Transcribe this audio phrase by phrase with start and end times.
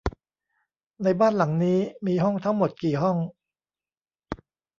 [1.03, 3.17] ในบ้านหลังนี้มีห้องทั้งหมดกี่ห้อง?